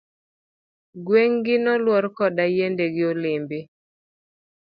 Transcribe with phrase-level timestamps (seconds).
[1.05, 3.59] Gweng' gi noluor koda yiende gi olembe.